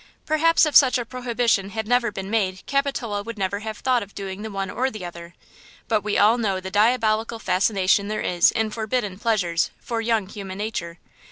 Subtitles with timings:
[0.25, 4.15] Perhaps if such a prohibition had never been made Capitola would never have thought of
[4.15, 5.35] doing the one or the other;
[5.87, 10.57] but we all know the diabolical fascination there is in forbidden pleasures for young human
[10.57, 10.97] nature.